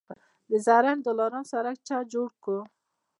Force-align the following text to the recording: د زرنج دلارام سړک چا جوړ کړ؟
د 0.49 0.51
زرنج 0.65 0.99
دلارام 1.07 1.45
سړک 1.51 1.77
چا 1.87 1.97
جوړ 2.13 2.29
کړ؟ 2.43 2.57